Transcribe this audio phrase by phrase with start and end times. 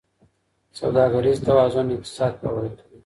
[0.79, 2.87] سوداګریز توازن اقتصاد پیاوړی کوي.